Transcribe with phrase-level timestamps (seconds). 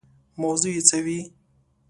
[0.41, 1.19] موضوع یې څه وي.